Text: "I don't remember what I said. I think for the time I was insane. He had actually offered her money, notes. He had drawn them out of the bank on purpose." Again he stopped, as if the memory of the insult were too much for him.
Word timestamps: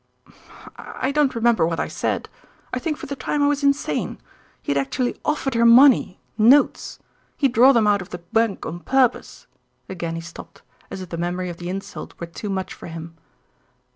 "I 0.77 1.11
don't 1.11 1.35
remember 1.35 1.67
what 1.67 1.79
I 1.79 1.87
said. 1.87 2.27
I 2.73 2.79
think 2.79 2.97
for 2.97 3.05
the 3.05 3.15
time 3.15 3.43
I 3.43 3.47
was 3.47 3.61
insane. 3.63 4.17
He 4.59 4.71
had 4.71 4.77
actually 4.81 5.15
offered 5.23 5.53
her 5.53 5.63
money, 5.63 6.19
notes. 6.39 6.97
He 7.37 7.45
had 7.45 7.53
drawn 7.53 7.75
them 7.75 7.85
out 7.85 8.01
of 8.01 8.09
the 8.09 8.17
bank 8.17 8.65
on 8.65 8.79
purpose." 8.79 9.45
Again 9.87 10.15
he 10.15 10.21
stopped, 10.21 10.63
as 10.89 11.01
if 11.01 11.09
the 11.09 11.17
memory 11.17 11.49
of 11.49 11.57
the 11.57 11.69
insult 11.69 12.15
were 12.19 12.25
too 12.25 12.49
much 12.49 12.73
for 12.73 12.87
him. 12.87 13.15